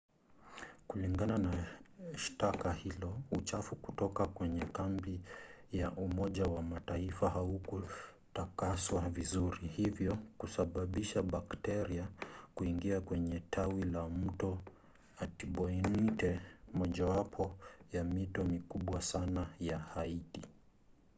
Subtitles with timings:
[0.87, 1.67] kulingana na
[2.15, 5.21] shtaka hilo uchafu kutoka kwenye kambi
[5.71, 12.07] ya umoja wa mataifa haukutakaswa vizuri hivyo kusababisha bakteria
[12.55, 14.59] kuingia kwenye tawi la mto
[15.19, 16.39] artibonite
[16.73, 17.55] mojawapo
[17.93, 20.41] ya mito mikubwa sana ya haiti